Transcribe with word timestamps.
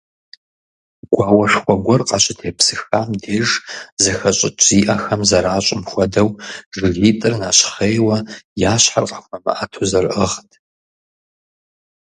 Гуауэшхуэ 1.13 1.73
гуэр 1.83 2.01
къащытепсыхам 2.09 3.09
деж 3.21 3.49
зэхэщӀыкӀ 4.03 4.63
зиӀэхэм 4.67 5.21
зэращӀым 5.29 5.81
хуэдэу, 5.89 6.29
жыгитӀыр 6.75 7.33
нэщхъейуэ, 7.41 8.17
я 8.71 8.73
щхьэр 8.81 9.05
къахуэмыӀэту 9.09 9.83
зэрыӀыгът. 9.89 10.51